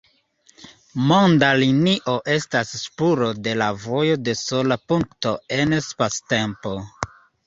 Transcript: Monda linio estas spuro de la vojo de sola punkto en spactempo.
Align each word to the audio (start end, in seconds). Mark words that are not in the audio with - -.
Monda 1.09 1.49
linio 1.63 2.15
estas 2.35 2.71
spuro 2.83 3.27
de 3.47 3.53
la 3.63 3.67
vojo 3.83 4.15
de 4.29 4.35
sola 4.39 4.79
punkto 4.93 5.35
en 5.59 5.77
spactempo. 5.89 6.73